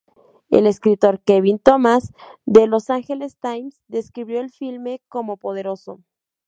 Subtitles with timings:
[0.49, 2.11] El escritor Kevin Thomas
[2.45, 5.99] de "Los Angeles Times" describió el filme como "poderoso".